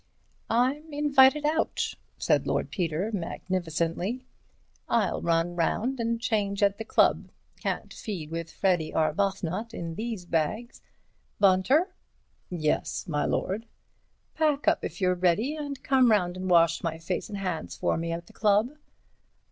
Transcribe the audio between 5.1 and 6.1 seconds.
run round